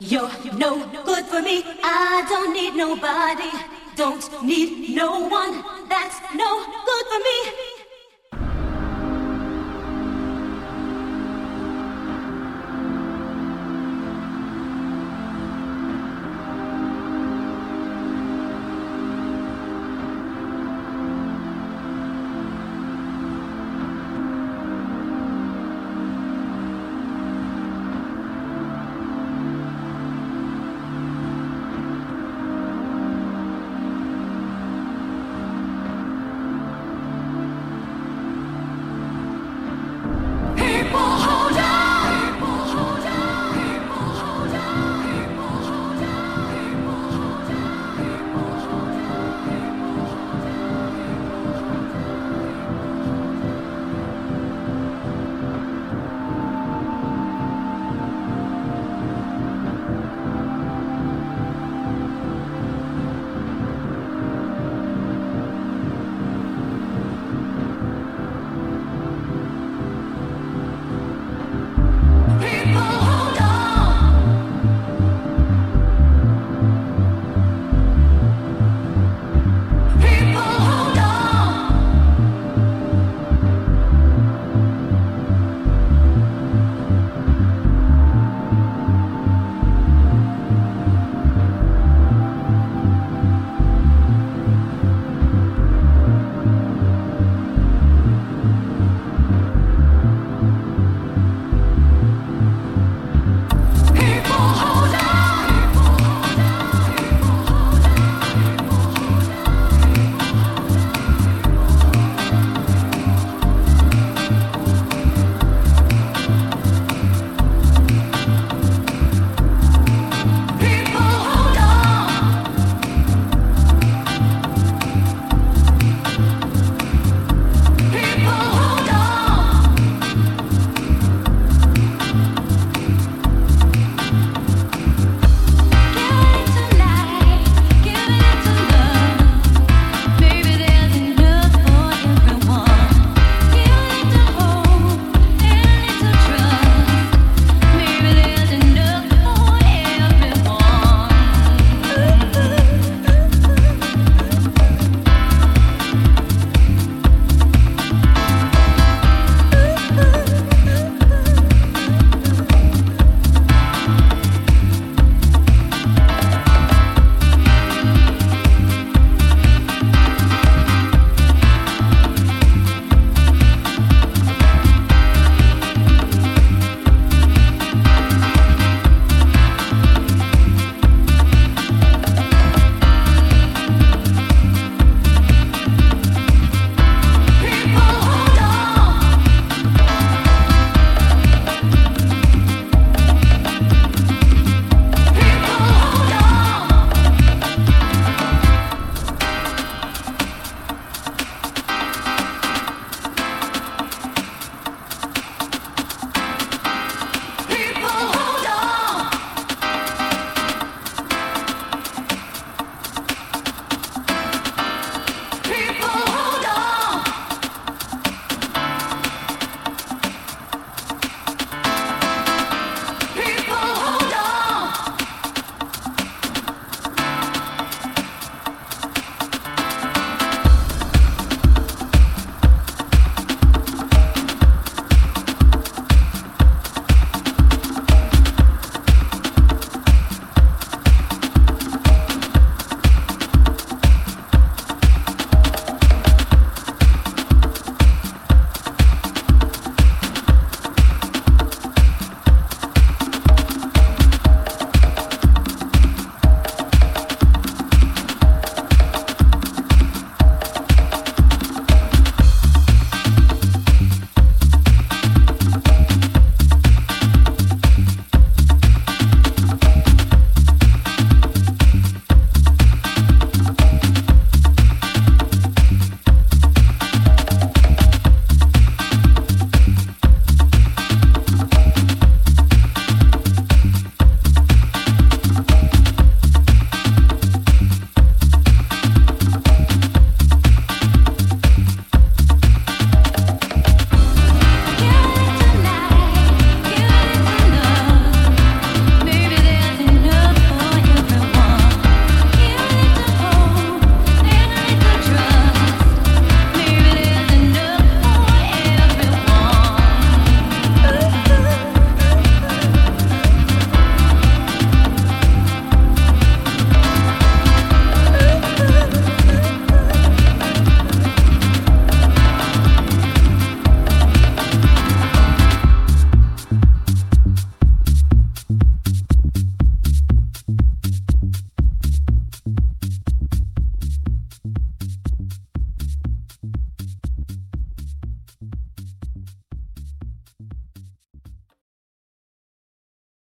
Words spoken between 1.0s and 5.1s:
good for me. I don't need nobody. Don't need